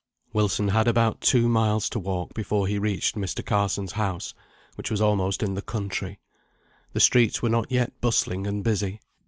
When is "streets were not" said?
6.99-7.71